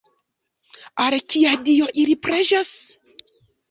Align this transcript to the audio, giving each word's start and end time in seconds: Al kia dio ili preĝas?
Al 1.05 1.17
kia 1.35 1.53
dio 1.69 1.93
ili 2.07 2.19
preĝas? 2.27 2.77